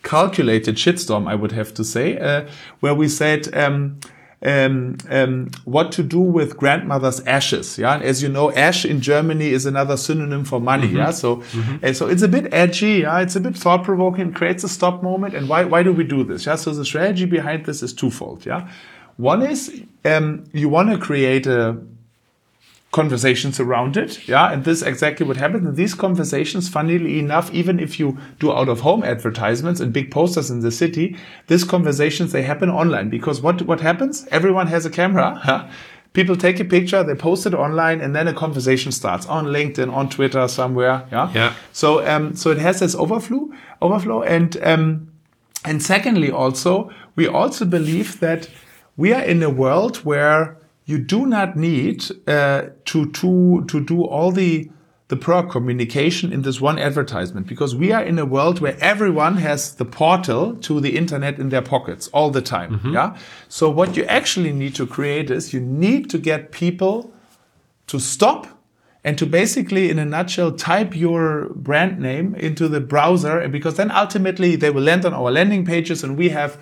[0.02, 2.48] calculated shitstorm, I would have to say, uh,
[2.80, 4.00] where we said um,
[4.44, 7.78] um, um, what to do with grandmother's ashes.
[7.78, 10.88] Yeah, and as you know, ash in Germany is another synonym for money.
[10.88, 11.42] Yeah, so
[11.82, 13.00] uh, so it's a bit edgy.
[13.00, 14.32] Yeah, it's a bit thought provoking.
[14.32, 15.34] Creates a stop moment.
[15.34, 16.46] And why why do we do this?
[16.46, 18.44] Yeah, so the strategy behind this is twofold.
[18.44, 18.68] Yeah,
[19.16, 21.78] one is um, you want to create a
[22.92, 24.28] conversations around it.
[24.28, 25.66] Yeah, and this is exactly what happens.
[25.66, 30.10] And these conversations, funnily enough, even if you do out of home advertisements and big
[30.10, 34.26] posters in the city, these conversations they happen online because what what happens?
[34.30, 35.34] Everyone has a camera.
[35.42, 35.68] huh?
[36.12, 39.90] People take a picture, they post it online, and then a conversation starts on LinkedIn,
[39.90, 41.06] on Twitter, somewhere.
[41.10, 41.32] Yeah.
[41.32, 41.54] Yeah.
[41.72, 43.50] So um, so it has this overflow,
[43.80, 45.12] overflow, and um,
[45.64, 48.50] and secondly, also, we also believe that
[48.98, 50.58] we are in a world where
[50.92, 54.70] you do not need uh, to, to, to do all the,
[55.08, 59.36] the product communication in this one advertisement because we are in a world where everyone
[59.38, 62.78] has the portal to the internet in their pockets all the time.
[62.92, 63.16] Yeah.
[63.48, 67.10] So what you actually need to create is you need to get people
[67.86, 68.46] to stop
[69.04, 73.76] and to basically, in a nutshell, type your brand name into the browser, and because
[73.76, 76.56] then ultimately they will land on our landing pages, and we have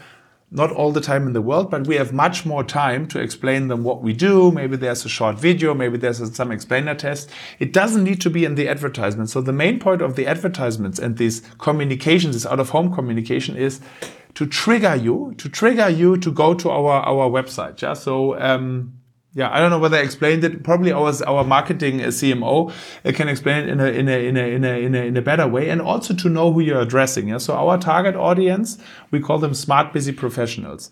[0.51, 3.69] not all the time in the world, but we have much more time to explain
[3.69, 4.51] them what we do.
[4.51, 7.31] Maybe there's a short video, maybe there's a, some explainer test.
[7.61, 9.31] It doesn't need to be in the advertisement.
[9.31, 13.57] So the main point of the advertisements and these communications, this out of home communication
[13.57, 13.81] is
[14.35, 17.81] to trigger you, to trigger you to go to our, our website.
[17.81, 17.95] Yeah.
[17.95, 19.00] So, um,
[19.33, 20.65] yeah, I don't know whether I explained it.
[20.65, 22.73] Probably our our marketing uh, CMO
[23.05, 25.17] uh, can explain it in a in a in a in a in a, in
[25.17, 27.29] a better way, and also to know who you're addressing.
[27.29, 28.79] Yeah, so our target audience
[29.13, 30.91] we call them smart, busy professionals.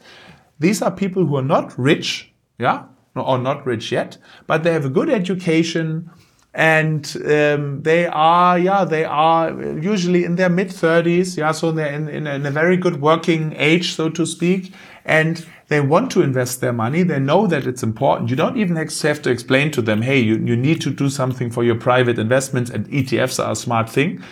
[0.61, 2.85] These are people who are not rich, yeah,
[3.17, 6.11] or not rich yet, but they have a good education.
[6.55, 11.93] and um, they are yeah they are usually in their mid 30s yeah so they're
[11.93, 14.73] in, in, in a very good working age so to speak
[15.09, 17.03] and they want to invest their money.
[17.03, 18.31] They know that it's important.
[18.31, 21.51] You don't even have to explain to them, hey, you, you need to do something
[21.51, 24.23] for your private investments and ETFs are a smart thing.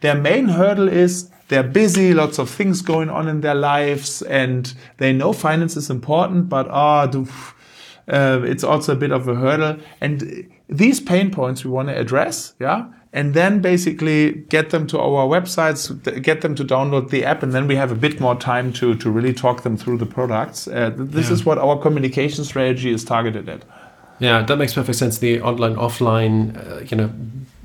[0.00, 4.72] Their main hurdle is they're busy, lots of things going on in their lives, and
[4.98, 7.26] they know finance is important, but ah, oh,
[8.08, 9.76] uh, it's also a bit of a hurdle.
[10.00, 14.98] And these pain points we want to address, yeah, and then basically get them to
[14.98, 15.90] our websites,
[16.22, 18.94] get them to download the app, and then we have a bit more time to
[18.94, 20.68] to really talk them through the products.
[20.68, 21.32] Uh, this yeah.
[21.32, 23.62] is what our communication strategy is targeted at.
[24.20, 25.18] Yeah, that makes perfect sense.
[25.18, 27.10] The online, offline, uh, you know,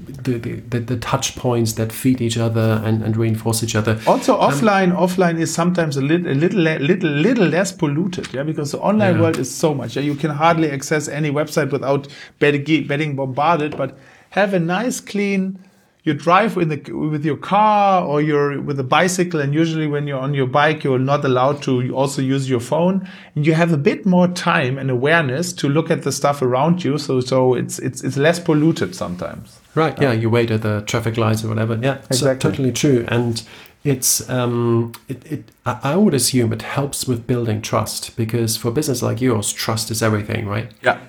[0.08, 4.00] the, the, the, touch points that feed each other and, and reinforce each other.
[4.08, 8.34] Also, um, offline um, offline is sometimes a little a little little little less polluted,
[8.34, 9.22] yeah, because the online yeah.
[9.22, 9.96] world is so much.
[9.96, 12.08] Yeah, you can hardly access any website without
[12.40, 13.76] getting bombarded.
[13.76, 13.98] But
[14.36, 15.58] have a nice clean
[16.06, 20.06] you drive with, the, with your car or you're with a bicycle and usually when
[20.06, 23.10] you're on your bike you're not allowed to also use your phone.
[23.34, 26.84] And you have a bit more time and awareness to look at the stuff around
[26.84, 29.60] you so so it's it's it's less polluted sometimes.
[29.74, 31.80] Right yeah you wait at the traffic lights or whatever.
[31.82, 32.16] Yeah exactly.
[32.18, 33.06] So totally true.
[33.08, 33.42] And
[33.84, 39.02] it's um, it, it I would assume it helps with building trust because for business
[39.02, 40.72] like yours trust is everything right?
[40.84, 41.00] Yeah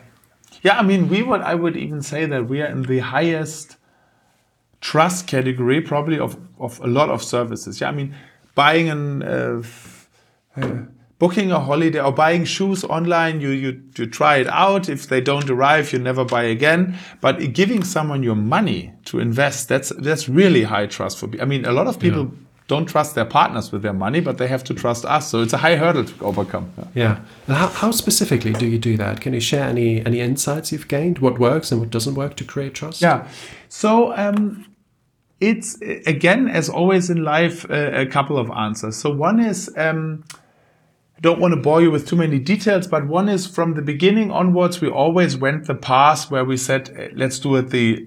[0.62, 3.76] yeah, I mean, we would, I would even say that we are in the highest
[4.80, 7.80] trust category, probably of, of a lot of services.
[7.80, 8.14] Yeah, I mean,
[8.54, 9.62] buying an, uh,
[10.56, 10.78] uh,
[11.18, 14.88] booking a holiday or buying shoes online, you, you, you try it out.
[14.88, 16.96] If they don't arrive, you never buy again.
[17.20, 21.40] But giving someone your money to invest, that's, that's really high trust for me.
[21.40, 24.38] I mean, a lot of people yeah don't trust their partners with their money, but
[24.38, 25.30] they have to trust us.
[25.30, 26.72] So it's a high hurdle to overcome.
[26.76, 27.20] Yeah.
[27.48, 27.54] yeah.
[27.54, 29.20] How, how, specifically do you do that?
[29.20, 31.20] Can you share any any insights you've gained?
[31.20, 33.02] What works and what doesn't work to create trust?
[33.02, 33.28] Yeah.
[33.68, 34.66] So um,
[35.40, 38.96] it's again, as always in life, a, a couple of answers.
[38.96, 39.70] So one is.
[39.76, 40.24] Um,
[41.16, 43.80] I don't want to bore you with too many details, but one is from the
[43.80, 48.06] beginning onwards, we always went the path where we said, let's do it the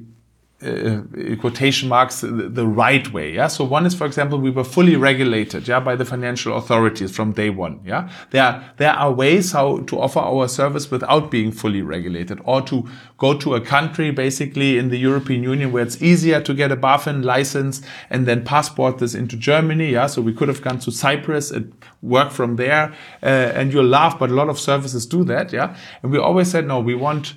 [0.62, 1.02] uh,
[1.40, 3.48] quotation marks the, the, right way yeah?
[3.48, 7.32] So one is for example we were fully regulated yeah by the financial authorities from
[7.32, 8.12] day one yeah?
[8.32, 12.86] There there are ways how to offer our service without being fully regulated or to
[13.18, 16.78] go to a country basically in the European Union where it's easier to get a
[16.78, 20.08] BaFin license and then passport this into Germany yeah?
[20.08, 22.94] So we could have gone to Cyprus and work from there
[23.24, 25.78] uh, and you'll laugh but a lot of services do that yeah?
[26.04, 27.36] And we always said no we want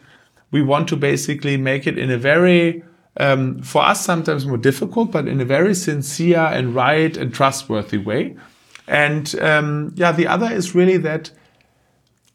[0.51, 2.83] we want to basically make it in a very
[3.19, 7.99] um, for us sometimes more difficult, but in a very sincere and right and trustworthy
[7.99, 8.37] way.
[8.87, 11.31] And um, yeah, the other is really that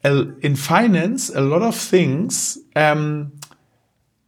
[0.04, 3.34] in finance, a lot of things um,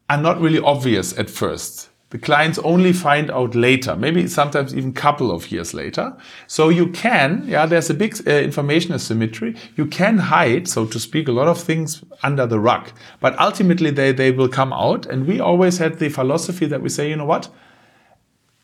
[0.10, 4.94] are not really obvious at first the clients only find out later, maybe sometimes even
[4.94, 6.18] couple of years later.
[6.48, 9.56] So you can, yeah, there's a big uh, information asymmetry.
[9.76, 13.92] You can hide, so to speak, a lot of things under the rug, but ultimately
[13.92, 15.06] they, they will come out.
[15.06, 17.50] And we always had the philosophy that we say, you know what?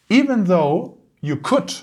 [0.09, 1.73] Even though you could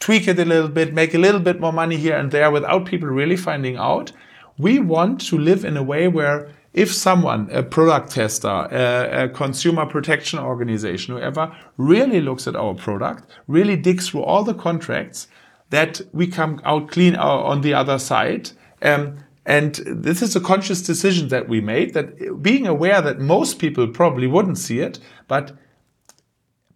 [0.00, 2.86] tweak it a little bit, make a little bit more money here and there without
[2.86, 4.10] people really finding out,
[4.58, 9.28] we want to live in a way where if someone, a product tester, a, a,
[9.28, 15.26] consumer protection organization, whoever, really looks at our product, really digs through all the contracts,
[15.70, 18.50] that we come out clean on the other side.
[18.80, 23.58] Um, and this is a conscious decision that we made, that being aware that most
[23.58, 25.52] people probably wouldn't see it, but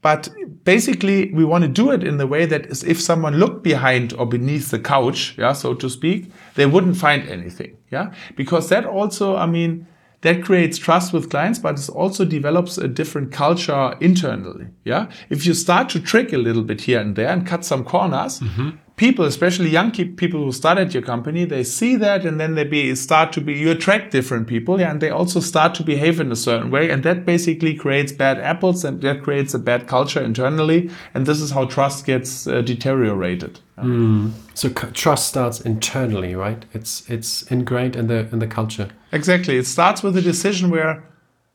[0.01, 0.31] but
[0.65, 4.27] basically, we want to do it in the way that if someone looked behind or
[4.27, 9.37] beneath the couch, yeah, so to speak, they wouldn't find anything, yeah, because that also,
[9.37, 9.87] I mean,
[10.23, 15.11] that creates trust with clients, but it also develops a different culture internally, yeah.
[15.31, 18.41] If you start to trick a little bit here and there and cut some corners,
[18.41, 22.55] mm-hmm people, especially young people who start at your company, they see that and then
[22.55, 25.83] they be, start to be, you attract different people yeah, and they also start to
[25.83, 26.91] behave in a certain way.
[26.91, 30.91] And that basically creates bad apples and that creates a bad culture internally.
[31.15, 33.61] And this is how trust gets uh, deteriorated.
[33.79, 34.33] Mm.
[34.55, 36.65] So trust starts internally, right?
[36.73, 38.91] It's, it's ingrained in the, in the culture.
[39.13, 39.57] Exactly.
[39.57, 41.05] It starts with a decision where,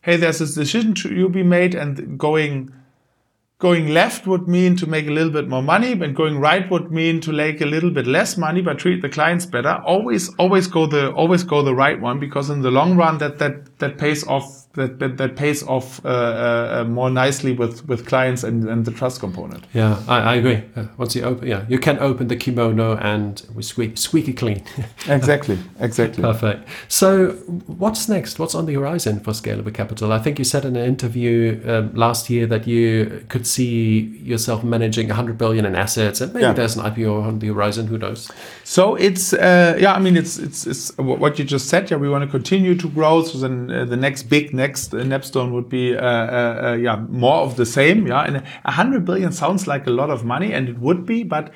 [0.01, 2.71] hey, there's this decision to be made and going
[3.59, 6.91] Going left would mean to make a little bit more money, and going right would
[6.91, 9.81] mean to make a little bit less money, but treat the clients better.
[9.83, 13.39] Always, always go the, always go the right one because in the long run, that,
[13.39, 18.05] that that pays off that that, that pays off uh, uh, more nicely with with
[18.05, 19.65] clients and, and the trust component.
[19.73, 20.63] Yeah, I, I agree.
[20.75, 24.63] Uh, once you open, yeah, you can open the kimono and we squeak, squeaky clean.
[25.07, 26.21] exactly, exactly.
[26.21, 26.67] Perfect.
[26.87, 27.31] So,
[27.65, 28.39] what's next?
[28.39, 30.13] What's on the horizon for Scalable Capital?
[30.13, 34.63] I think you said in an interview um, last year that you could see yourself
[34.63, 36.53] managing 100 billion in assets, and maybe yeah.
[36.53, 37.87] there's an IPO on the horizon.
[37.87, 38.31] Who knows?
[38.63, 41.89] So it's uh, yeah, I mean it's it's it's what you just said.
[41.89, 43.23] Yeah, we want to continue to grow.
[43.23, 46.97] So then uh, the next big next next Nepstone would be uh, uh, uh, yeah
[47.09, 48.07] more of the same.
[48.07, 51.23] Yeah, and a hundred billion sounds like a lot of money, and it would be,
[51.23, 51.51] but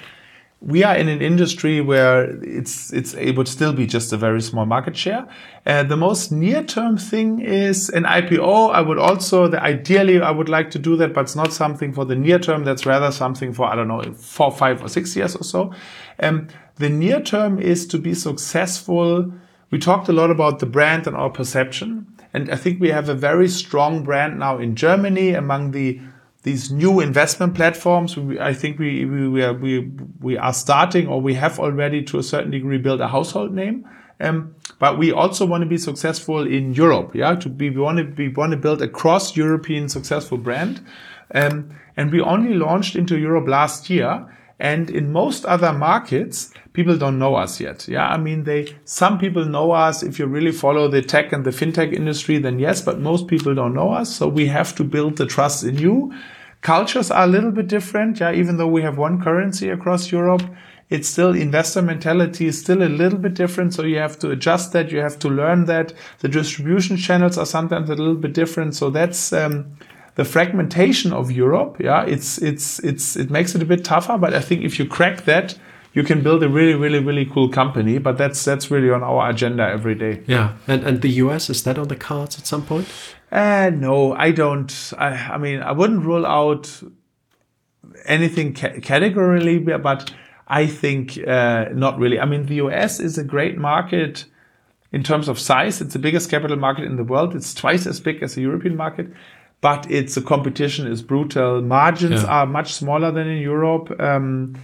[0.62, 4.42] we are in an industry where it's it's it would still be just a very
[4.42, 5.28] small market share.
[5.66, 8.72] Uh, the most near term thing is an IPO.
[8.72, 11.94] I would also the ideally I would like to do that, but it's not something
[11.94, 12.64] for the near term.
[12.64, 15.74] That's rather something for I don't know four, five, or six years or so.
[16.20, 19.34] Um, the near term is to be successful.
[19.72, 22.06] We talked a lot about the brand and our perception.
[22.34, 26.00] And I think we have a very strong brand now in Germany among the
[26.44, 28.18] these new investment platforms.
[28.18, 32.04] We, I think we, we, we, are, we, we are starting or we have already
[32.06, 33.88] to a certain degree built a household name.
[34.20, 37.16] Um, but we also want to be successful in Europe.
[37.16, 40.84] Yeah, to be, we want to be, want to build a cross European successful brand.
[41.34, 44.28] Um, and we only launched into Europe last year.
[44.62, 47.88] And in most other markets, people don't know us yet.
[47.88, 48.08] Yeah.
[48.08, 50.04] I mean, they, some people know us.
[50.04, 53.56] If you really follow the tech and the fintech industry, then yes, but most people
[53.56, 54.16] don't know us.
[54.16, 56.14] So we have to build the trust in you.
[56.62, 58.20] Cultures are a little bit different.
[58.20, 58.34] Yeah.
[58.34, 60.44] Even though we have one currency across Europe,
[60.92, 63.74] it's still investor mentality is still a little bit different.
[63.74, 64.92] So you have to adjust that.
[64.92, 68.76] You have to learn that the distribution channels are sometimes a little bit different.
[68.76, 69.76] So that's, um,
[70.16, 74.18] the fragmentation of Europe, yeah, it's it's it's it makes it a bit tougher.
[74.18, 75.58] But I think if you crack that,
[75.94, 77.98] you can build a really really really cool company.
[77.98, 80.24] But that's that's really on our agenda every day.
[80.28, 82.88] Yeah, and and the US is that on the cards at some point?
[83.32, 84.94] Uh, no, I don't.
[84.98, 86.84] I, I mean, I wouldn't rule out
[88.06, 90.12] anything ca- categorically, but
[90.48, 92.20] I think uh, not really.
[92.20, 94.26] I mean, the US is a great market
[94.92, 95.80] in terms of size.
[95.80, 97.34] It's the biggest capital market in the world.
[97.34, 99.08] It's twice as big as the European market
[99.62, 101.62] but it's the competition is brutal.
[101.62, 102.30] Margins yeah.
[102.30, 103.96] are much smaller than in Europe.
[104.00, 104.56] Um,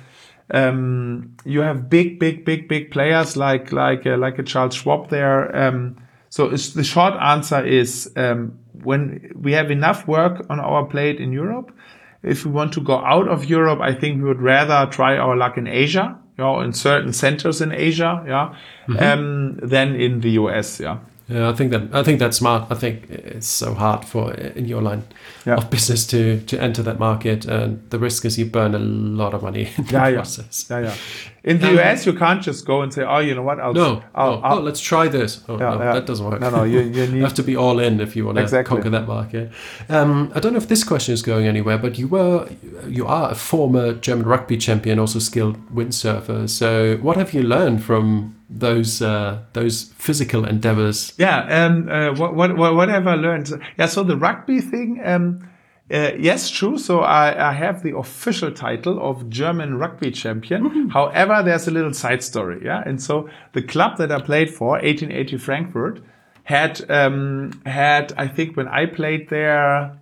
[0.51, 5.09] um, you have big, big, big, big players like like uh, like a Charles Schwab
[5.09, 5.55] there.
[5.55, 5.97] Um,
[6.29, 11.31] so the short answer is um, when we have enough work on our plate in
[11.31, 11.71] Europe.
[12.23, 15.37] If we want to go out of Europe, I think we would rather try our
[15.37, 18.55] luck in Asia, you know, in certain centers in Asia, yeah,
[18.87, 19.69] mm -hmm.
[19.69, 20.97] than in the US, yeah.
[21.29, 22.71] Yeah, I think that I think that's smart.
[22.71, 25.03] I think it's so hard for in your line
[25.45, 25.55] yeah.
[25.55, 29.33] of business to to enter that market, and the risk is you burn a lot
[29.33, 30.65] of money in the yeah, process.
[30.69, 30.95] Yeah, yeah.
[31.43, 33.59] In the um, US, you can't just go and say, "Oh, you know what?
[33.59, 34.41] I'll no, I'll, no.
[34.41, 35.93] I'll, oh, let's try this." Oh, yeah, no, yeah.
[35.95, 36.39] that doesn't work.
[36.39, 37.17] No, no, you, you, need...
[37.17, 38.75] you have to be all in if you want to exactly.
[38.75, 39.51] conquer that market.
[39.89, 42.47] Um, I don't know if this question is going anywhere, but you were
[42.87, 46.49] you are a former German rugby champion, also skilled windsurfer.
[46.49, 51.13] So, what have you learned from those uh, those physical endeavors?
[51.17, 53.51] Yeah, um, uh, what, what, what have I learned?
[53.77, 55.01] Yeah, so the rugby thing.
[55.03, 55.49] Um,
[55.89, 56.77] uh, yes, true.
[56.77, 60.63] So I, I, have the official title of German rugby champion.
[60.63, 60.89] Mm-hmm.
[60.89, 62.61] However, there's a little side story.
[62.63, 66.01] Yeah, and so the club that I played for, 1880 Frankfurt,
[66.43, 69.97] had um, had I think when I played there,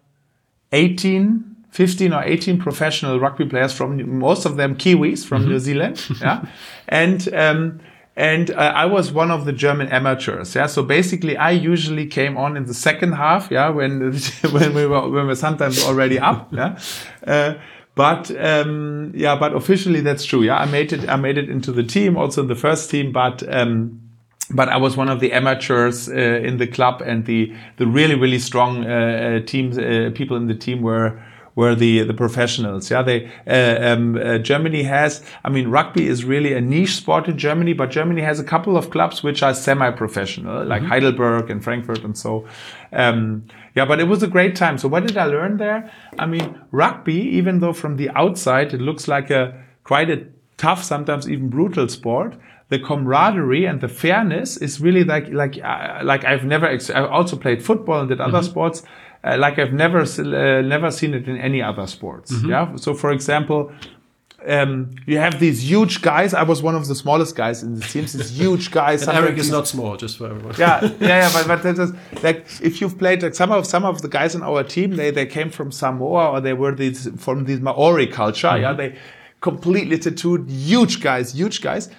[0.72, 1.52] 18.
[1.72, 5.52] 15 or 18 professional rugby players from most of them Kiwis from mm-hmm.
[5.52, 6.02] New Zealand.
[6.22, 6.46] Yeah.
[6.88, 7.82] and um,
[8.16, 10.56] and uh, I was one of the German amateurs.
[10.56, 13.50] Yeah, so basically, I usually came on in the second half.
[13.52, 14.14] Yeah, when
[14.52, 16.52] when we were when we were sometimes already up.
[16.56, 16.80] Yeah.
[17.26, 17.56] Uh,
[17.96, 20.44] but um, yeah, but officially that's true.
[20.44, 21.10] Yeah, I made it.
[21.10, 23.12] I made it into the team, also in the first team.
[23.12, 24.02] But um,
[24.52, 28.16] but I was one of the amateurs uh, in the club, and the the really
[28.16, 31.20] really strong uh, uh teams uh, people in the team were
[31.56, 32.92] were the the professionals.
[32.92, 35.24] Yeah, they uh, um, uh, Germany has.
[35.44, 38.78] I mean, rugby is really a niche sport in Germany, but Germany has a couple
[38.78, 40.92] of clubs which are semi-professional, like mm -hmm.
[40.92, 42.46] Heidelberg and Frankfurt and so.
[42.92, 43.44] Um,
[43.76, 44.78] yeah, but it was a great time.
[44.78, 45.90] So what did I learn there?
[46.20, 50.20] I mean, rugby, even though from the outside it looks like a quite a
[50.58, 52.34] tough, sometimes even brutal sport
[52.70, 57.36] the camaraderie and the fairness is really like like uh, like I've never I also
[57.38, 58.50] played football and did other mm -hmm.
[58.50, 58.84] sports
[59.26, 62.32] uh, like I've never uh, never seen it in any other sports.
[62.32, 62.50] Mm -hmm.
[62.50, 62.76] Yeah.
[62.76, 63.72] So for example,
[64.48, 66.34] um, you have these huge guys.
[66.34, 68.14] I was one of the smallest guys in the teams.
[68.14, 69.08] These huge guys.
[69.08, 70.56] and Erik is not small, just for everyone.
[70.58, 71.32] yeah, yeah, yeah.
[71.34, 71.92] But, but is,
[72.24, 75.12] like if you've played like some of some of the guys in our team, they
[75.12, 78.52] they came from Samoa or they were these from the Maori culture.
[78.52, 78.62] Mm -hmm.
[78.62, 78.94] Yeah, they
[79.40, 81.90] completely tattooed, huge guys, huge guys.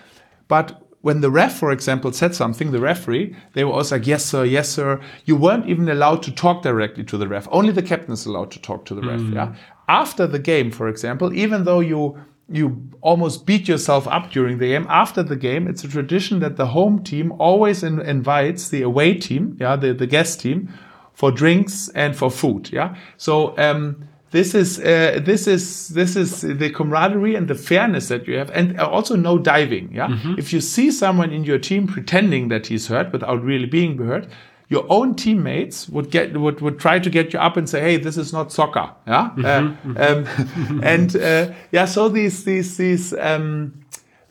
[0.48, 4.24] But when the ref, for example, said something, the referee, they were always like, yes,
[4.24, 5.00] sir, yes, sir.
[5.24, 7.46] You weren't even allowed to talk directly to the ref.
[7.52, 9.20] Only the captain is allowed to talk to the ref.
[9.20, 9.54] Yeah.
[9.88, 12.18] After the game, for example, even though you
[12.48, 12.66] you
[13.02, 14.86] almost beat yourself up during the game.
[14.88, 19.14] After the game, it's a tradition that the home team always in, invites the away
[19.14, 20.72] team, yeah, the, the guest team,
[21.12, 22.72] for drinks and for food.
[22.72, 22.96] Yeah.
[23.16, 28.26] So um, this is uh, this is this is the camaraderie and the fairness that
[28.26, 29.92] you have, and also no diving.
[29.92, 30.08] Yeah.
[30.36, 34.26] If you see someone in your team pretending that he's hurt without really being hurt.
[34.68, 37.98] Your own teammates would get would, would try to get you up and say, "Hey,
[37.98, 41.84] this is not soccer." Yeah, Uh, um, and uh, yeah.
[41.84, 43.74] So these these these um,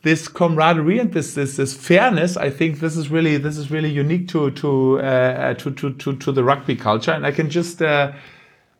[0.01, 3.89] this camaraderie and this this this fairness, I think this is really this is really
[3.89, 7.81] unique to to uh, to, to to to the rugby culture, and I can just.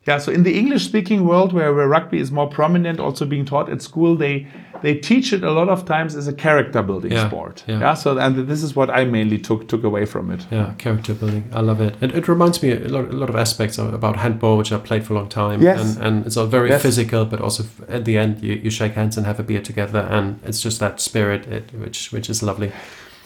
[0.08, 3.70] Yeah, so in the English-speaking world, where, where rugby is more prominent, also being taught
[3.70, 4.46] at school, they
[4.82, 7.64] they teach it a lot of times as a character-building Yeah, sport.
[7.66, 7.80] yeah.
[7.80, 7.94] yeah.
[7.96, 10.46] So and this is what I mainly took took away from it.
[10.52, 11.44] Yeah, character building.
[11.54, 11.96] I love it.
[12.02, 14.78] And it reminds me a lot, a lot of aspects of, about handball, which I
[14.78, 15.62] played for a long time.
[15.64, 15.96] Yes.
[15.96, 16.82] And, and it's all very Yes.
[16.84, 20.02] physical, but also at the end, you, you shake hands and have a beer together.
[20.12, 22.72] And it's just that spirit, it, which which is lovely.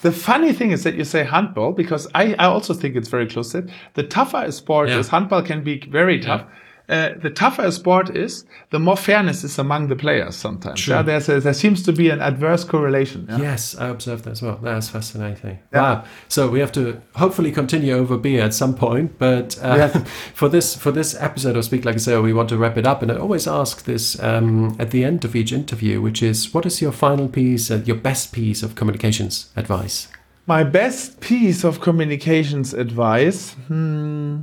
[0.02, 3.28] The funny thing is that you say handball because I, I also think it's very
[3.28, 3.52] close.
[3.52, 3.70] to it.
[3.96, 5.00] The tougher a sport Yeah.
[5.00, 6.44] is, handball can be very tough.
[6.90, 10.36] Uh, the tougher a sport is, the more fairness is among the players.
[10.36, 10.96] Sometimes, True.
[10.96, 13.28] yeah, there's a, there seems to be an adverse correlation.
[13.30, 13.38] Yeah?
[13.38, 14.58] Yes, I observed that as well.
[14.62, 15.60] That's fascinating.
[15.72, 15.82] Yeah.
[15.82, 16.06] Wow.
[16.30, 19.20] So we have to hopefully continue over beer at some point.
[19.20, 19.88] But uh,
[20.34, 22.88] for this for this episode of Speak Like a CEO, we want to wrap it
[22.88, 23.04] up.
[23.04, 26.66] And I always ask this um, at the end of each interview, which is, what
[26.66, 30.08] is your final piece, uh, your best piece of communications advice?
[30.48, 33.54] My best piece of communications advice.
[33.68, 34.40] Hmm.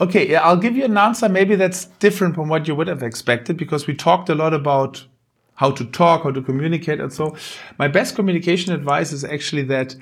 [0.00, 1.28] Okay, I'll give you an answer.
[1.28, 5.04] Maybe that's different from what you would have expected because we talked a lot about
[5.54, 7.36] how to talk, how to communicate, and so.
[7.78, 9.94] My best communication advice is actually that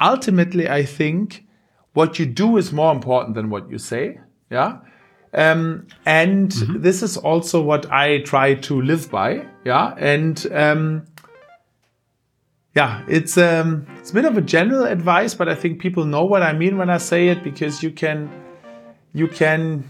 [0.00, 1.44] ultimately, I think
[1.94, 4.20] what you do is more important than what you say.
[4.50, 4.78] Yeah.
[5.32, 9.46] Um, and this is also what I try to live by.
[9.64, 9.94] Yeah.
[9.98, 11.06] And um,
[12.74, 16.24] yeah, it's um, it's a bit of a general advice, but I think people know
[16.24, 18.30] what I mean when I say it because you can,
[19.16, 19.82] you can.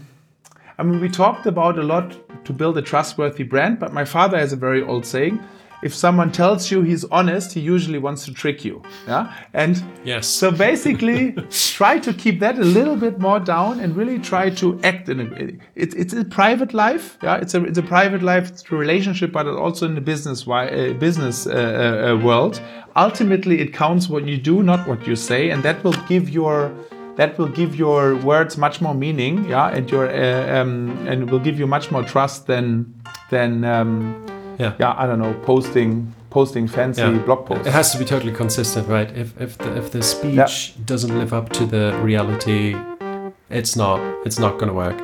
[0.79, 2.15] I mean, we talked about a lot
[2.45, 5.39] to build a trustworthy brand, but my father has a very old saying:
[5.83, 8.81] if someone tells you he's honest, he usually wants to trick you.
[9.07, 10.27] Yeah, and Yes.
[10.27, 14.79] so basically, try to keep that a little bit more down and really try to
[14.83, 15.25] act in a.
[15.75, 17.41] It's it's a private life, yeah.
[17.43, 20.93] It's a it's a private life, it's a relationship, but also in the business uh,
[20.99, 22.61] business uh, uh, world.
[22.95, 26.71] Ultimately, it counts what you do, not what you say, and that will give your
[27.17, 31.39] that will give your words much more meaning, yeah, and your uh, um, and will
[31.39, 32.93] give you much more trust than
[33.29, 34.25] than um,
[34.59, 34.73] Yeah.
[34.79, 37.25] yeah I don't know posting posting fancy Yeah.
[37.25, 37.67] blog posts.
[37.67, 39.09] It has to be totally consistent, right?
[39.17, 42.75] If if the, if the speech doesn't live up to the reality,
[43.49, 44.97] it's not it's not going to work.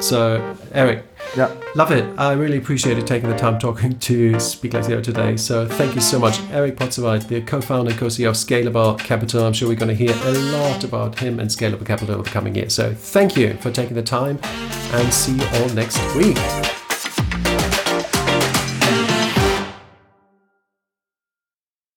[0.00, 1.04] So, Erik,
[1.36, 1.54] yeah.
[1.74, 2.04] love it.
[2.18, 5.36] I really appreciated taking the time talking to Speak Like a CEO today.
[5.36, 9.44] So, thank you so much, Erik Podzuweit, the co-founder, and co-CEO of Scalable Capital.
[9.44, 12.30] I'm sure we're going to hear a lot about him and Scalable Capital over the
[12.30, 12.70] coming year.
[12.70, 16.36] So, thank you for taking the time, and see you all next week.